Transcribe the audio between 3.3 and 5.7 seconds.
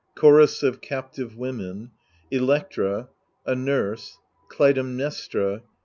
A Nurse. Clytemnestra.